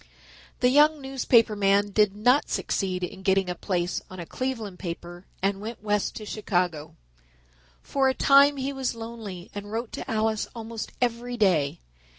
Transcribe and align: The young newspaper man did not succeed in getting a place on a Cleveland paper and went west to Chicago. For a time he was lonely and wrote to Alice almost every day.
The 0.61 0.69
young 0.69 0.99
newspaper 0.99 1.55
man 1.55 1.91
did 1.91 2.15
not 2.15 2.49
succeed 2.49 3.03
in 3.03 3.21
getting 3.21 3.51
a 3.51 3.53
place 3.53 4.01
on 4.09 4.19
a 4.19 4.25
Cleveland 4.25 4.79
paper 4.79 5.27
and 5.43 5.61
went 5.61 5.83
west 5.83 6.15
to 6.15 6.25
Chicago. 6.25 6.95
For 7.83 8.09
a 8.09 8.15
time 8.15 8.57
he 8.57 8.73
was 8.73 8.95
lonely 8.95 9.51
and 9.53 9.71
wrote 9.71 9.91
to 9.91 10.09
Alice 10.09 10.47
almost 10.55 10.91
every 11.01 11.37
day. 11.37 11.81